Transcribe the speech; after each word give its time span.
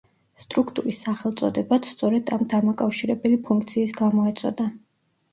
სტრუქტურის 0.43 0.99
სახელწოდებაც, 1.07 1.89
სწორედ 1.91 2.31
ამ 2.37 2.41
დამაკავშირებელი 2.53 3.37
ფუნქციის 3.49 3.93
გამო 3.99 4.25
ეწოდა. 4.31 4.67